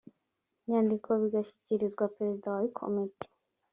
[0.67, 3.25] nyandiko bigashyikirizwa perezida wa komite